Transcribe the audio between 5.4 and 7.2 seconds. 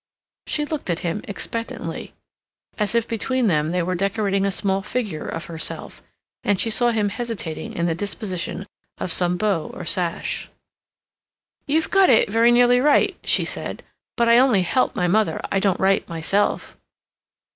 herself, and she saw him